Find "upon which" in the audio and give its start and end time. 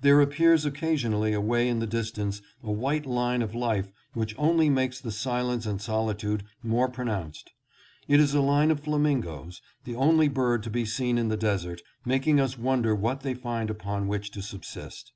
13.68-14.30